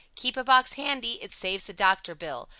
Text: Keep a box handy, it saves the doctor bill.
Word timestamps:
Keep 0.15 0.35
a 0.35 0.43
box 0.43 0.73
handy, 0.73 1.21
it 1.21 1.31
saves 1.31 1.65
the 1.65 1.73
doctor 1.73 2.15
bill. 2.15 2.49